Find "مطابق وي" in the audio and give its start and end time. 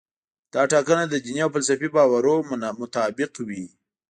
2.81-3.65